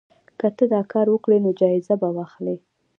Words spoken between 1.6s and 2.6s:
جایزه به واخلې.